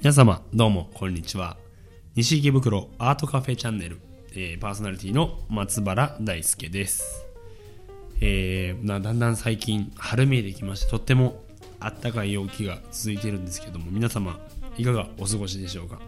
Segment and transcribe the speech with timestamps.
[0.00, 1.56] 皆様、どうも、こんにちは。
[2.14, 3.98] 西池袋アートカフェチャンネル、
[4.32, 7.26] えーパーソナリティの松原大輔です。
[8.20, 11.42] えーだんだん最近、春めいてきまして、とっても
[11.80, 14.38] あったかい陽気が続いてるんですけども、皆様、
[14.78, 16.00] いかがお過ごしでしょうか？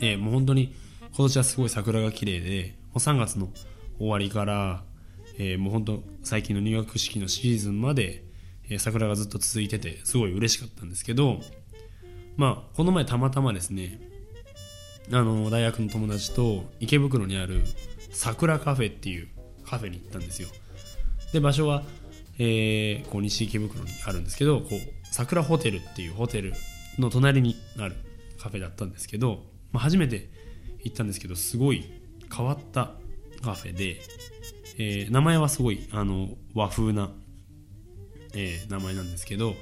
[0.00, 0.74] えーもう本当に、
[1.14, 3.48] 今年はすごい桜が綺麗で、もう3月の
[3.98, 4.82] 終わりから、
[5.38, 8.24] えーもう本当、最近の入学式のシーズンまで、
[8.68, 11.40] えー桜がずっと続いてて、すごい嬉しかったんですけど、
[12.36, 14.00] まあ、この前たまたまですね、
[15.10, 17.62] あの、大学の友達と池袋にある
[18.10, 19.28] 桜カフェっていう
[19.64, 20.48] カフェに行ったんですよ。
[21.32, 21.82] で、場所は、
[22.38, 26.52] えーこう西池袋にあるんですけど、こう、桜ホテルっていうホテル
[26.98, 27.96] の隣にある
[28.38, 29.42] カフェだったんですけど、
[29.72, 30.28] まあ、初めて
[30.84, 31.84] 行ったんですけど、すごい
[32.34, 32.92] 変わった
[33.42, 34.00] カフェで、
[34.78, 37.10] えー名前はすごい、あの、和風な、
[38.34, 39.54] えー名前なんですけど、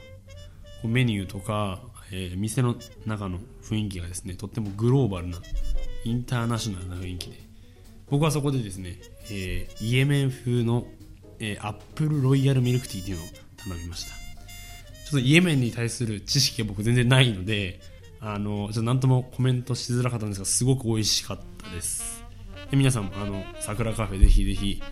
[0.84, 1.80] メニューとか、
[2.12, 5.38] えー店の中の雰囲気がですねとってもグローバルな
[6.04, 7.36] インターナショナルな雰囲気で
[8.08, 8.98] 僕はそこでですね、
[9.30, 10.86] えーイエメン風の、
[11.40, 13.26] えーアップルロイヤルミルクティーっていうのを
[13.56, 14.10] 頼みました。
[14.10, 17.80] ちょっとイエメンに対する知識が僕全然ないので
[18.20, 22.24] あのちょっと何ともコメントしづらかったんですがすごく美味しかったです。
[22.72, 24.82] 皆さんもあの桜カフェぜひぜひ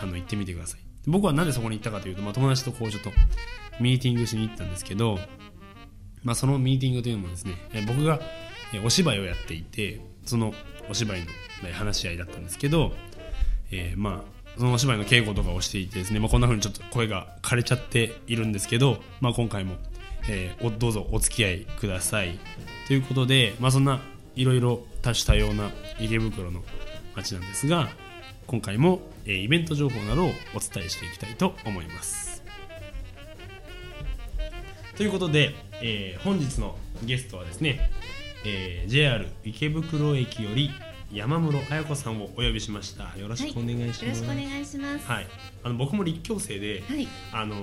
[0.00, 3.10] あの行ってみてください僕はなんでそこに行ったかというと、まあ、友達とこうちょっと
[3.80, 5.18] ミーティングしに行ったんですけど
[6.24, 7.54] まあ、そのミーティングというのもですね、
[7.86, 8.18] 僕が
[8.84, 10.52] お芝居をやっていて、その
[10.90, 11.26] お芝居の
[11.72, 12.92] 話し合いだったんですけど、
[13.70, 19.76] えーまあ、そのお芝居の稽古とかをしていてですね、まあ、こんな風にちょっと声が枯れちゃっているんですけど、まあ、今回も、
[20.28, 22.38] えーどうぞお付き合いください。
[22.86, 24.00] ということで、まあ、そんな
[24.34, 26.62] いろいろ多種多様な池袋の
[27.14, 27.88] 街なんですが、
[28.46, 32.42] 今回も、えーイベント情報などをお伝えしていきたいと思います。
[34.96, 37.90] ということで、えー本日のゲストはですね、
[38.44, 40.70] えー JR 池袋駅より
[41.12, 43.16] 山室彩子さんをお呼びしました。
[43.16, 45.06] よろしくお願いしよろます、しくお願いします。
[45.06, 45.26] はい、
[45.62, 47.56] あの僕も立教生で、はい、あの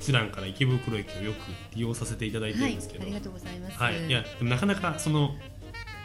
[0.00, 1.36] 普段から池袋駅をよく
[1.76, 3.78] 利用させていただいてはいるんですけど、ありがとうございます。
[3.78, 4.06] はい。
[4.06, 5.34] いやなかなかその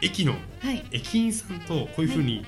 [0.02, 2.44] 駅のはい、駅員さんとこういうふうに、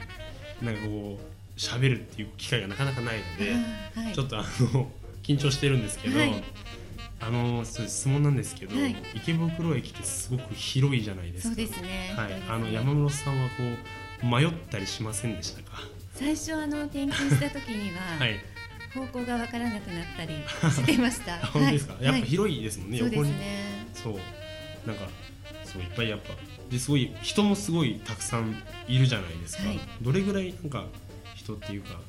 [0.62, 3.52] なんかこう喋るっていう機会がなかなかないので、
[4.00, 4.90] はい、ちょっとあの
[5.22, 6.42] 緊張してるんですけど、はい
[7.18, 11.54] あの質問なんですけど、はい池袋駅ってすごく広いじゃないですか。
[11.56, 12.12] そうですね。
[12.14, 13.54] はい、あの山室さんはこ
[14.22, 15.80] う迷ったりしませんでしたか？
[16.14, 18.38] 最初あの転勤した時には、 はい。
[18.94, 20.34] 方向がわからなくなったり
[20.70, 21.38] してました。
[21.48, 21.94] 本当ですか？
[21.94, 22.98] はいやっぱ広いですもんね。
[22.98, 23.16] そうで。
[23.16, 23.32] すね。
[23.94, 24.86] そう。
[24.86, 25.08] なんか
[25.66, 26.34] そういっぱいやっぱ
[26.70, 28.54] ですごい人もすごいたくさん
[28.88, 29.68] いるじゃないですか。
[29.68, 30.84] はいどれぐらいなんか
[31.34, 32.00] 人っていうか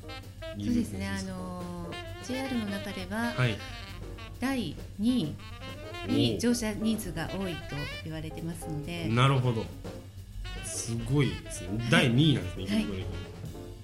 [0.58, 1.08] そうですね。
[1.08, 1.90] あの
[2.24, 3.56] JR の中でははい。
[4.40, 5.34] 第2
[6.06, 7.74] 位に乗車人数が多いと
[8.04, 9.64] 言われてますので、なるほど。
[10.64, 11.88] すごいですね。
[11.90, 12.64] 第2位なんですね。
[12.64, 12.86] 池はい。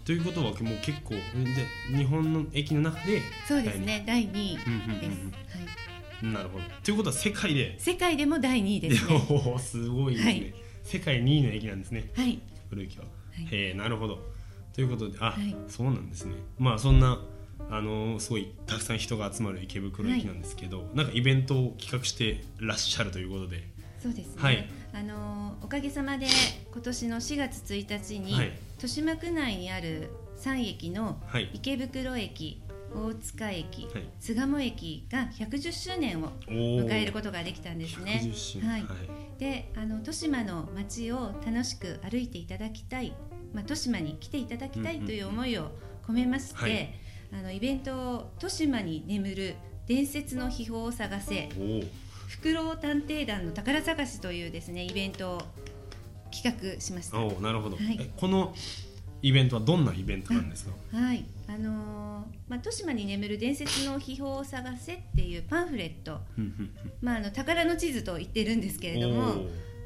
[0.04, 1.20] ということはもう結構で
[1.96, 4.04] 日本の駅の中でそうですね。
[4.06, 4.66] 第2位です。
[4.68, 5.02] うんうんうんはい。
[6.22, 6.64] うんなるほど。
[6.82, 9.14] ということは世界で、世界でも第2位ですね。
[9.30, 10.54] おーすごいですね、はい
[10.84, 12.10] 世界2位の駅なんですね。
[12.14, 12.38] はい。
[12.68, 13.04] 古駅は。
[13.04, 13.10] は
[13.40, 14.18] いへえなるほど。
[14.74, 16.34] ということで、あ、はいそうなんですね。
[16.58, 17.20] まあそんな
[17.70, 23.66] あのーすごいたくさん人が集まる池袋駅なんですけど、なんかイベントを企画してらっしゃるということで、
[24.02, 24.42] そうですね。
[24.42, 26.26] はいあのおかげさまで
[26.72, 31.48] 今年の4月1日に、はい豊島区内にある3駅のはい。
[31.54, 32.60] 池袋駅、
[32.94, 34.08] 大塚駅、はい。
[34.20, 38.20] 巣鴨駅が110周年を迎えることができたんですね。
[38.24, 38.70] 110周年。
[38.70, 38.80] はい。
[38.82, 39.38] はい。
[39.38, 43.14] で、あの豊島の街を楽しく歩いていただきたい、
[43.52, 45.70] まあ豊島に来ていただきたいという思いを
[46.06, 46.94] 込めまして、はい。
[47.32, 49.54] あのイベントを豊島に眠る
[49.86, 51.48] 伝説の秘宝を探せ。
[52.28, 55.42] フクロウ探偵団の宝探しというですねイベントを
[56.32, 57.18] 企画しました。
[57.40, 57.98] なるほど、はい。
[58.00, 58.54] えこの
[59.24, 62.04] イベントはどんなイベントなんですか、はい、あのー
[62.48, 66.20] まあ豊島に眠る伝説の秘宝を探せっていうパンフレット、
[67.00, 69.34] まああの宝の地図と言ってるんですけうんれども、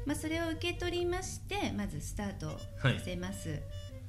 [0.05, 3.59] まあそれを受け取りましてまずスタートさせます。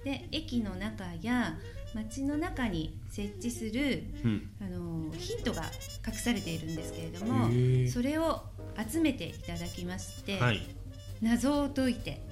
[0.04, 1.58] で駅の中や
[1.94, 4.50] 街の中に設置するうん。
[4.60, 5.64] あのーヒントが
[6.06, 7.50] 隠されているんですけれども
[7.90, 8.42] それを
[8.90, 10.60] 集めていただきまして、はい。
[11.20, 12.22] 謎を解いて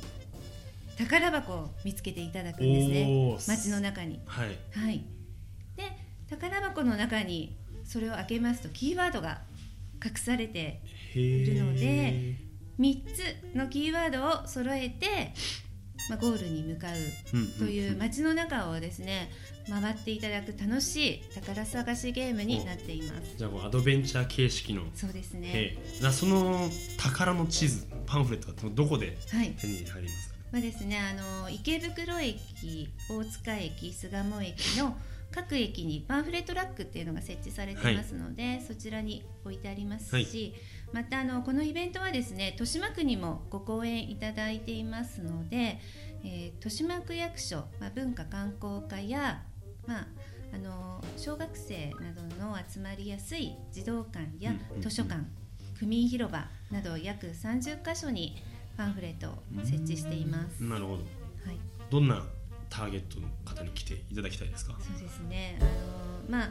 [0.98, 3.38] 宝箱を見つけていただくんですね。
[3.46, 4.20] 街の中に。
[4.26, 4.58] はい。
[4.72, 5.04] はい、
[5.76, 5.84] で
[6.28, 9.42] 宝箱の中にそれを開けますとキーワードが
[10.04, 10.82] 隠されて
[11.14, 11.78] へいるのー。
[11.78, 12.36] で
[12.78, 13.04] 3
[13.52, 15.32] つのキーワードを揃えて
[16.08, 19.30] まあ、ゴールに向かうという街の中をですね
[19.68, 23.36] 回っていただく楽しい宝探しゲームになっています。
[23.36, 24.84] じゃあアドベンチャー形式の。
[24.94, 25.76] そうですね。
[26.12, 29.18] その宝の地図パンフレットはどこで
[29.60, 34.96] 手に入りますか、はいまあですね、あの池袋駅大塚駅巣鴨駅の
[35.30, 40.54] 各駅にパンフレットラックっていうのが設置されてますので、はい、そちらに置いてありますし、
[40.92, 45.80] はい、またあのこのイベントはですね豊島区にもご講演いただいていますので、
[46.24, 49.42] えー、豊島区役所、まあ、文化観光課や、
[49.86, 50.06] まあ、
[50.54, 55.20] あの小学生などの集まりやすい児童館や図書館、
[55.78, 58.42] 区民広場など約30か所に
[58.78, 60.62] パンフレットを設置しています。
[60.62, 61.02] なるほど、
[61.44, 61.58] はい、
[61.90, 62.24] どんな
[62.70, 64.74] ターゲットの方に来ていただきたいですか？
[64.80, 65.58] そうですね。
[65.60, 65.70] あの
[66.30, 66.50] まあ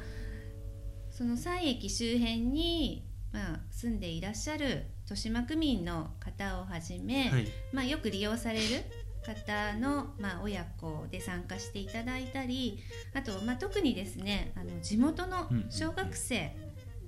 [1.10, 8.84] その3駅周辺に、まあ、住んでいらっしゃる豊島区民の方をはじめ、はい、まあ、よく利用される
[9.26, 12.80] 方の、まあ、親子で参加していただいたり
[13.16, 16.56] あと、まあ、特にですねあの地元の小学生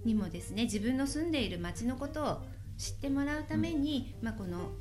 [0.06, 2.42] にもですね自分の住んでいる町のことを
[2.78, 4.72] 知ってもらうために、まあ、この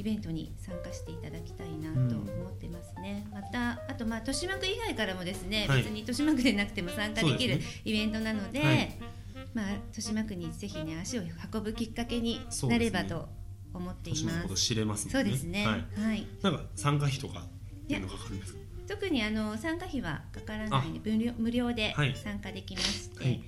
[0.00, 8.98] イベントに参加していただきたいなと思ってますね、うん、またあとまあ豊島区以外からもですね、はい、別に豊島区でなくても参加できるイベントなので、ね
[9.34, 13.28] はい、まあ、豊島区にぜひね足を運ぶきっかけになればと
[13.74, 14.54] 思っています。
[14.54, 15.66] 知れます、ね、そうですね。
[15.66, 15.84] はい。
[16.02, 18.58] はい、なんか参加費とかっていうのかかるんですか？
[18.88, 21.94] 特にあの参加費はかからないので無料無料で
[22.24, 23.42] 参加できまして、はい、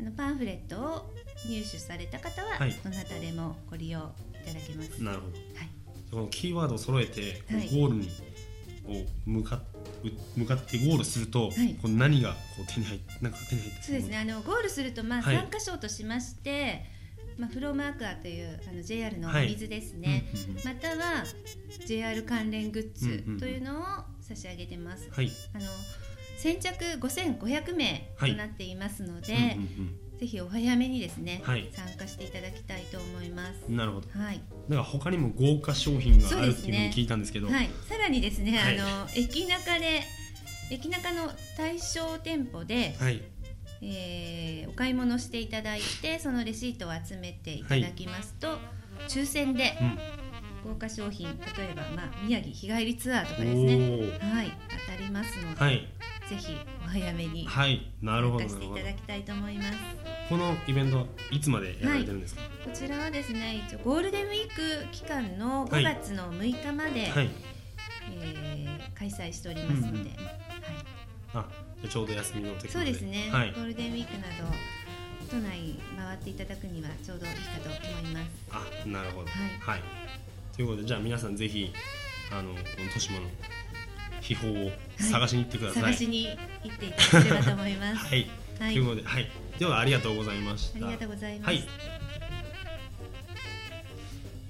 [0.00, 1.14] あのパンフレットを
[1.46, 4.02] 入手された方は、どなたでもご利用い
[4.44, 5.00] ただけます。
[5.02, 5.34] なるほど。
[5.34, 5.77] はい。
[6.10, 8.10] そのキーワードを揃えて、はい、ゴールに
[8.88, 9.60] を向か
[10.36, 14.18] 向かってゴールすると、はい、この何がこう手に入ってなんか手に入ってそうですね。
[14.18, 16.84] あのゴールするとまあ3箇所としまして、
[17.36, 20.24] まあ、フローマークアというあの JR のお水ですね、
[20.64, 21.24] または
[21.84, 23.82] JR 関連グッズというのを
[24.20, 25.08] 差し上げてます。
[25.10, 25.64] はい、あの
[26.38, 29.58] 先着5500名となっていますので、
[30.18, 33.68] ぜひお早めにですね、はい、参加していただきたいと思います。
[33.68, 34.08] なるほど。
[34.10, 34.40] はい。
[34.68, 37.70] だから他にも豪華商品があるっていうのを聞いたんですけど、ね、はい。
[37.88, 40.02] さらにですね、はい、あの駅中で
[40.70, 43.22] 駅中の対象店舗で、はい、
[43.80, 48.58] えー、お買い物していただいてそのレシートを集めていただきますと、はい、
[49.08, 49.72] 抽選で、
[50.64, 51.34] 豪華商品例
[51.70, 54.18] えば、まあ、宮城日帰りツアーとかですね。
[54.20, 54.52] はい。
[54.86, 55.88] 当たりますので、はい、
[56.28, 59.70] ぜひお早めにはいなるほどしていただきたいと思います。
[60.28, 67.30] このイベントはいつまでやられてるんですか、はい、こちらはですね一応ゴールデンウィーク期間の5月の6日まで、はい、
[68.12, 70.16] えー、開催しておりますので、うんうん、はい、
[71.32, 74.54] あちょうど休みの時そうですね、はい、ゴールデンウィークなど
[75.30, 78.30] 都内回っていただくにはちょうどいいかと思います。
[78.50, 79.28] あなるほど。
[79.60, 79.82] はい、
[80.54, 81.72] ということでじゃあ皆さんぜひ
[82.30, 83.26] あのこの豊島の
[84.20, 86.26] 秘宝を探しに行ってください、はい、探しに
[86.64, 88.06] 行っていただければと思います。
[88.06, 88.30] はい、
[88.60, 90.86] はい、ということで、はい、ではありがとうございました。
[90.86, 91.56] ありがとうございます、はい、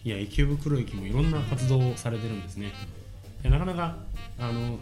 [0.04, 2.72] いや池袋駅もいろんな活動をされてるんですね。
[3.42, 3.96] いやなかなか
[4.38, 4.78] あの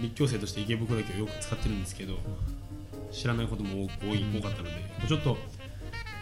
[0.00, 2.18] 立教生として池袋駅をよく使ってるんですけど
[3.10, 4.72] 知らないことも多い多かったので
[5.08, 5.36] ちょっと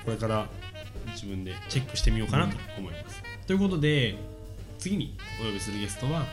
[0.05, 0.49] これから
[1.09, 4.17] 自分でチェックしてみようかなと思います、ということで
[4.79, 6.25] 次にお呼びするゲストは、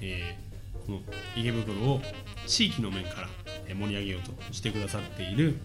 [0.00, 0.45] えー
[0.86, 1.00] この
[1.36, 2.00] 池袋を
[2.46, 3.28] 地域の面から
[3.74, 5.58] 盛り上げようとしてくださっている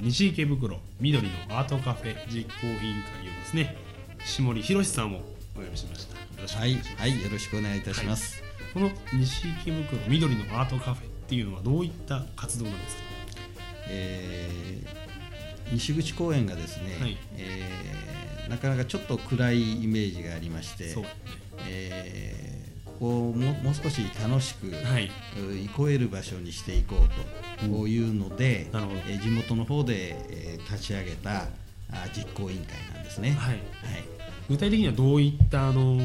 [0.00, 3.76] 西池袋緑のアートカフェ実行委員会をですね
[4.24, 5.20] 下森博さんを
[5.54, 6.16] お呼びしました。
[6.58, 13.02] はい、はい、よろしくお願いいたします、はい、この西池袋緑のアートカフェっていうのはどういった活動なんですか、
[13.88, 21.04] えー、西口公園がですね、はい、えー、なかなかちょっと暗いイメージがありまして、ね
[21.68, 22.45] えー
[22.98, 25.10] こうももう少し楽しく、はい、
[25.66, 31.44] 憩える場所にしていこうというので、うん、え地元の方で、えー、立ち上げた
[31.92, 33.60] あ実行委員会なんですね、はい、はい、
[34.48, 35.98] 具体的にはどういったあの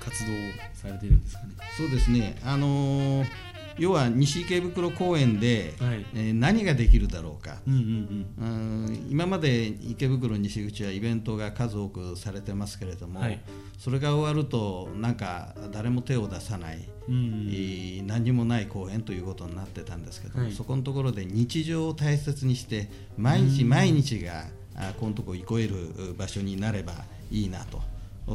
[0.00, 0.36] 活動を
[0.74, 1.54] されているんですかね？
[1.76, 2.36] そうですね。
[2.44, 3.47] あのー
[3.78, 13.40] 要は西池袋公園で、はい、えー、何ができるだろうか、うんうんうん、今まで池袋西口はイベントが数多くされてますけれども、はい、
[13.78, 24.44] それが終わるとなんか誰も手を出さない、うんうん、何もない公園ということになってたんですけど、はい、そこのところで日常を大切にして毎日毎日が、
[24.74, 26.92] あこのとこ憩える場所になれば
[27.30, 27.80] いいなと。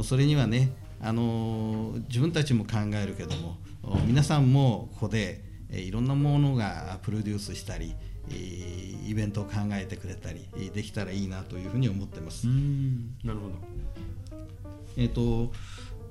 [0.02, 3.56] それにはねあの自分たちも考えるけども
[4.06, 7.94] 皆さんもここでいろんなものがプロデュースしたり
[8.30, 12.46] イベントを考えてくれたりできたらいいなというふうに思ってます。
[12.46, 13.54] なるほど。
[14.96, 15.52] えっ、ー、と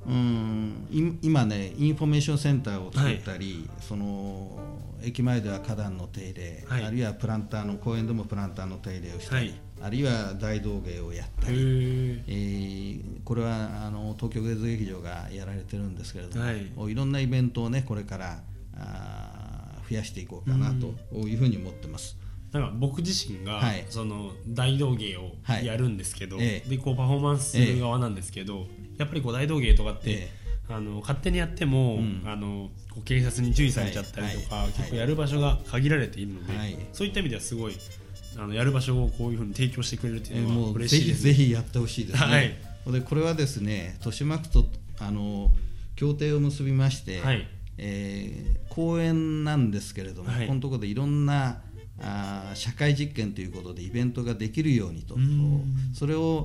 [0.08, 0.88] うん。
[1.22, 4.60] 今ねインフォメーションセンターを作ったり、はい、その
[5.04, 18.40] 駅前では花壇の手入れ、はい、あるいはプランターの公園でもプランターの手入れをしたり、はい、あるいは大道芸をやったり、えー、これはあの東京芸術劇場がやられてるんですけれども、はい、いろんなイベントをねこれから
[18.78, 22.18] あ増やしていこうかなというふうに思ってます。
[22.54, 25.32] なんか僕自身が、はい、その大道芸を
[25.64, 28.68] やるんですけど、はい、でこうパフォーマンスする側なんですけど、
[28.98, 30.30] やっぱりこう大道芸とかって、
[30.70, 36.54] あの勝手にやっても、うん、あのこう警察に注意されちゃったりとか、はい、結構やる場所が限られているので、
[36.94, 37.76] そういった意味ではすごい
[38.38, 44.66] あのやる場所をこういうふうに提供してくれるっていうのは嬉しいです、ね、ぜひやってほしいですね、はい、でこれはですね豊島区と
[45.00, 45.50] あの
[45.96, 51.62] 協定を結びまして、はい、えー、公園なんですけれども、はい、このところでいろんな
[52.00, 55.16] あ社会実験ということでイベントができるようにと。
[55.94, 56.44] それを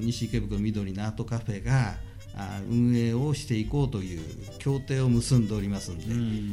[0.00, 1.96] 西池袋緑のアートカフェが
[2.68, 4.20] 運営をしていこうという
[4.58, 5.98] 協定を結んでおりますの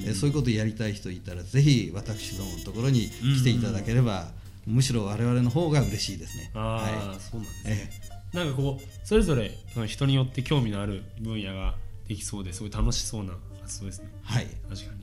[0.03, 4.31] で、そういうことをやりたい人いたらぜひ私どものところに来ていただければ、
[4.65, 6.51] むしろ我々の方が嬉しいですね。
[6.53, 7.89] あはい、そうなんですね、
[8.33, 9.51] えなんかこうそれぞれ
[9.87, 11.75] 人によって興味のある分野が
[12.07, 14.09] できそうですごい楽しそうな発想ですね。
[14.23, 14.47] はい。
[14.69, 14.93] 確か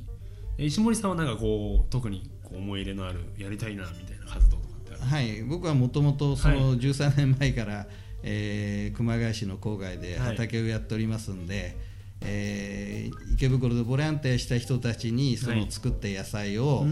[0.59, 0.67] に。
[0.67, 5.01] 石森さんはなんかこう特に思い入れのあるやりたいなみたいな活動とかってある？
[5.03, 7.87] はい僕はもともとその13年前から、はい、
[8.23, 11.77] えー、熊谷市の郊外で畑をやっておりますんで、はい
[12.23, 16.87] えー、池袋でボランティアした人たちにその作った野菜を、はい、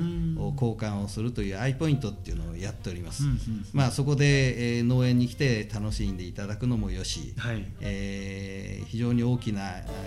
[0.54, 3.38] 交換をするというアイポイントっていうのをやっております、うんうん、
[3.72, 9.62] まあ、そこで、えー、農園に来て楽しんでいただくのもよし、はい、えー、非常に大きな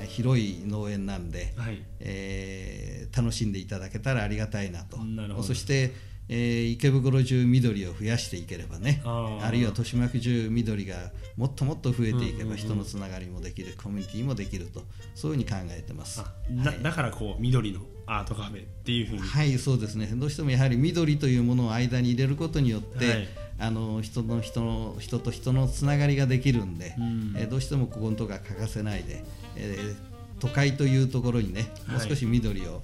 [0.08, 4.98] 広い農園なんで、はい、えー、楽しんでいただけたらありがたいなと。
[5.44, 5.94] そして
[6.30, 10.96] えー、池袋中緑を増やしていければねあるいは豊島区中緑が
[11.38, 14.84] もっともっと増えていけば人のつながりもできる、コミュニティもできると
[15.16, 19.22] そういうふうに考えてます、はい、だからこう緑のアートカフェっていうふうに。
[19.22, 20.08] はいそうですね。
[20.08, 23.28] どうしてもやはり緑というものを間に入れることによって、はい、
[23.60, 29.24] あの人の人の人と人のつながりができるんで、うん、えー、どうしてもここのとこが欠かせないで、
[29.58, 29.96] えー、
[30.40, 32.82] 都会というところにねもう少し緑を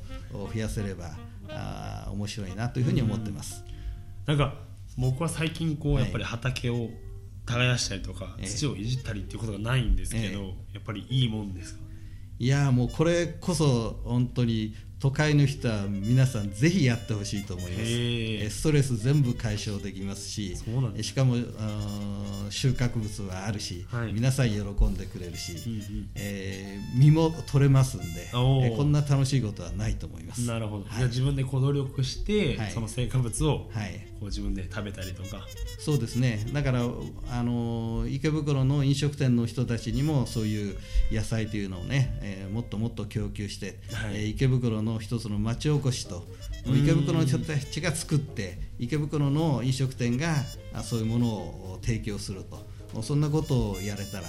[0.53, 1.11] 増やせれば、
[1.49, 3.63] あ面白いなというふうに思ってます。
[4.25, 4.55] なんか
[4.97, 6.89] 僕は最近こうやっぱり畑を
[7.45, 11.81] 耕したりとか、土をいじったりっていうことがないんですけど、やっぱりいいもんですか？
[12.39, 18.59] いやもうこれこそ本当に都会の人は皆さんぜひやってほしいと思います。
[18.59, 20.55] ストレス全部解消できますし
[21.01, 21.35] しかも
[22.49, 30.47] 収穫物はあるし、はい、皆さん喜んでくれるし、うんうん、えー、実も取れますんで、えこんな楽しいことはないと思います。
[30.47, 35.45] なるほど、はい、じゃあ自分でこう努力して、はい、その成果物を、はい、こう自分で食べたりとか。
[35.79, 36.45] そうですね。
[36.53, 36.83] だから
[37.29, 40.77] あの池袋の飲食店の人たちにもそういう
[41.11, 46.25] 野菜というのをね、えー、もっともっと供給して、はい、えー、池袋の一つの町おこしと
[46.65, 50.35] 池袋の人たちが作って池袋の飲食店が
[50.83, 52.73] そういうものを提供すると。
[53.01, 54.27] そんなことをやれたら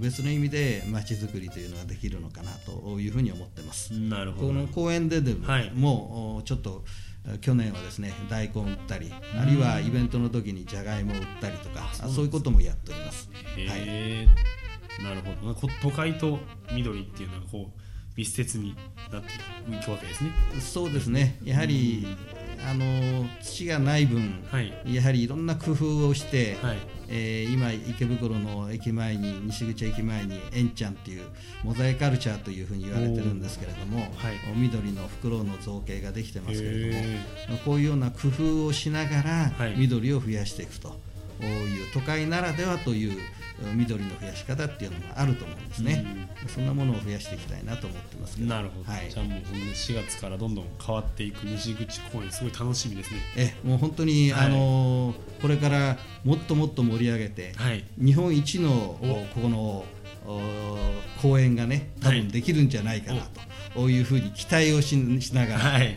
[0.00, 3.92] 別の意味で街づくりというのができるのかなというふうに思ってます。
[3.92, 4.48] なるほど。
[4.48, 6.84] この公園ででも、はい、もうちょっと
[7.40, 13.30] 去年はですね大根売ったりあるいはイベントの時にじゃがいも売ったりとかそういうこともやっております。
[13.32, 14.26] はい、
[15.02, 15.68] なるほど。
[15.82, 16.40] 都会と
[16.72, 17.80] 緑っていうのはこう
[18.16, 18.76] 密接に
[19.12, 19.28] なって
[19.72, 20.30] いくわけですね。
[20.60, 21.38] そうですね。
[21.44, 22.06] やはり、
[22.66, 26.78] あの土がない分、はい、やはりいろんな工夫をして、はい、
[27.08, 31.26] えー、今池袋の駅前に西口駅前にえんちゃんっていう
[31.62, 34.08] モザイカルチャーというふうに言われてるんですけれども、はい、
[34.56, 36.90] 緑のフクロウの造形ができてますけれ
[37.46, 40.96] どもこういうような工夫をしながら緑を増やしていくと
[41.42, 43.18] いう都会ならではという
[43.74, 46.04] 緑の増やし方っていうのがあると思うんですね、
[46.42, 53.20] うん、そんなものを増やしていきたいなと思ってますなるほど、はい、じゃあもう4月からどんどん変わっていく西口公園すごい楽しみですね。
[53.36, 58.98] えもう本当に、はい、あのこれからもっともっと盛り上げて、はい、日本一の
[59.34, 59.84] ここの
[61.22, 63.22] 公園がね多分できるんじゃないかな
[63.74, 64.96] というふうに期待をし
[65.32, 65.96] ながら、はい、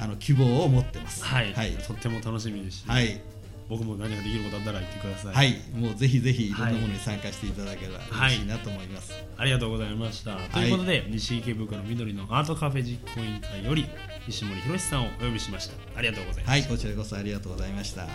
[0.00, 3.20] あの希望を持ってます、はい、はい、とっても楽しみですし、はい
[3.68, 5.34] 僕も何ができることあったら言ってください。
[5.34, 5.56] はい。
[5.74, 6.52] もうぜひぜひい。
[6.52, 13.86] ろんなものに参加していただければ嬉しいなと思います、はい、ありがとうございました、はい、ということで西池袋緑のアートカフェ実行委員会より
[14.26, 15.74] 西森博さんをお呼びしました。
[15.96, 18.06] ありがとうございましたはいこちらこそありがとうございました。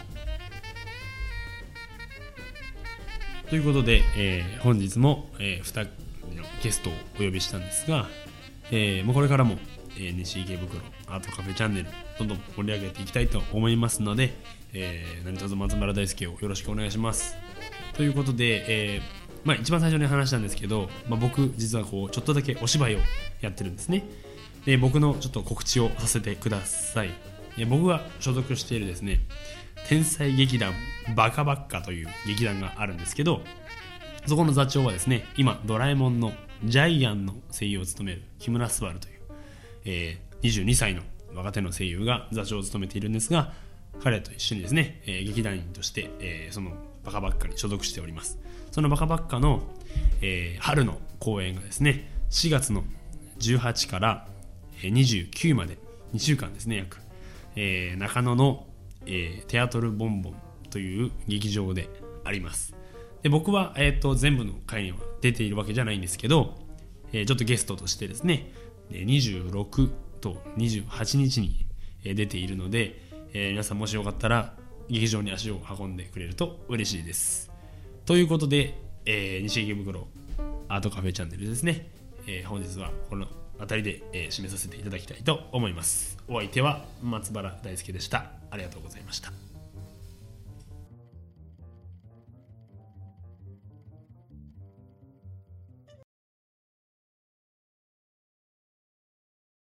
[3.50, 5.80] ということで、えー、本日も、えー、2人
[6.42, 8.08] のゲストをお呼びしたんですが、
[8.72, 9.58] えー、もうこれからも、
[9.98, 11.88] えー、西池袋アートカフェチャンネル
[12.20, 14.34] どんどん盛り上げていきたいと思いますので、
[14.74, 17.36] えー、何卒松原大輔をよろしくお願いします。
[17.96, 19.02] ということで、えー、
[19.44, 23.00] まあ、一番最初に話したんですけど、まあ、僕実はこうちょっとだけお芝居を
[23.42, 24.04] やってるんですね。
[24.66, 27.10] で僕のちょっと告知をさせてください。
[27.70, 29.20] 僕が所属しているですね
[29.88, 30.74] 天才劇団
[31.16, 33.42] バカバッカという劇団があるんですけど
[34.26, 36.32] そこの座長はですね今ドラえもんの
[36.64, 39.12] ジャイアンの声優を務める木村昴という、
[39.86, 41.02] えー、22歳の
[41.34, 43.54] 若手の声優が座長を務めているんですが
[44.02, 46.72] 彼と一緒にですね、えー、劇団員として、えー、その
[47.04, 48.40] バカバッカに所属しております。
[48.72, 49.62] そのバカバッカの、
[50.22, 52.84] えー、春の公演がですね4月の
[53.40, 54.28] 18から
[54.82, 55.78] 29まで
[56.13, 56.98] 2週間ですね約、
[57.56, 58.66] えー、中野の、
[59.06, 60.36] えー、テアトルボンボン
[60.70, 61.88] という劇場で
[62.24, 62.75] あります。
[63.22, 66.56] で僕は、えーと、全部の回には出ているわけじゃないんですけど、
[67.13, 68.52] えー、ちょっとゲストとしてですね
[68.92, 69.90] 26
[70.22, 71.66] と28日に
[72.04, 73.00] 出ているので、
[73.34, 74.54] えー、皆さんもしよかったら
[74.90, 77.52] 劇場に足を運んでくれると嬉しいです。
[78.06, 80.08] ということで、えー、西池袋
[80.68, 81.88] アートカフェチャンネルですね、
[82.28, 83.28] えー、本日はこの
[83.60, 86.18] 辺りで、えー、締めさせていただきたいと思います。
[86.28, 88.32] お相手は松原大輔でした。
[88.52, 89.53] ありがとうございました。